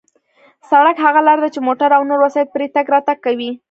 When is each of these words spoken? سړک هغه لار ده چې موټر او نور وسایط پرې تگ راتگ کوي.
سړک 0.69 0.97
هغه 1.05 1.21
لار 1.27 1.37
ده 1.43 1.49
چې 1.53 1.59
موټر 1.67 1.89
او 1.97 2.01
نور 2.09 2.19
وسایط 2.25 2.47
پرې 2.55 2.65
تگ 2.75 2.87
راتگ 2.93 3.17
کوي. 3.25 3.51